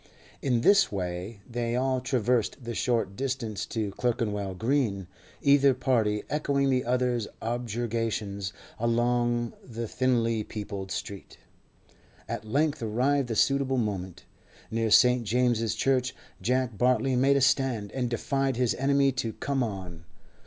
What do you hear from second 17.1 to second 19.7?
made a stand, and defied his enemy to come